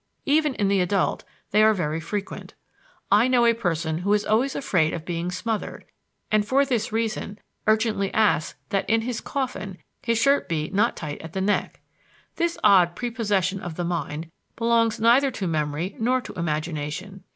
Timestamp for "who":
3.99-4.13